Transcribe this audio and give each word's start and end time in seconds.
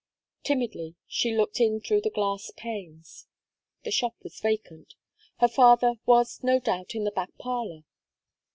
Timidly, 0.41 0.95
she 1.05 1.35
looked 1.37 1.59
in 1.59 1.79
through 1.79 2.01
the 2.01 2.09
glass 2.09 2.51
panes; 2.57 3.27
the 3.83 3.91
shop 3.91 4.15
was 4.23 4.39
vacant; 4.39 4.95
her 5.37 5.47
father 5.47 5.93
was, 6.07 6.41
no 6.43 6.57
doubt, 6.59 6.95
in 6.95 7.03
the 7.03 7.11
back 7.11 7.29
parlour. 7.37 7.83